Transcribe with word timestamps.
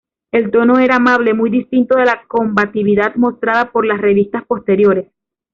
El 0.31 0.49
tono 0.49 0.79
era 0.79 0.95
amable, 0.95 1.35
muy 1.35 1.51
distinto 1.51 1.95
de 1.95 2.05
la 2.05 2.23
combatividad 2.27 3.13
mostrada 3.17 3.71
por 3.71 3.85
las 3.85 4.01
revistas 4.01 4.43
posteriores. 4.47 5.05